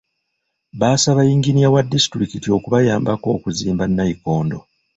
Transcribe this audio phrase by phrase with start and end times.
[0.79, 4.59] Baasaaba yinginiya wa disitulikiti okubayambako okuzimba nnayikondo.